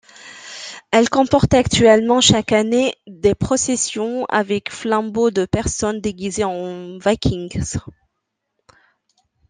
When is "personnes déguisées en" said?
5.45-6.97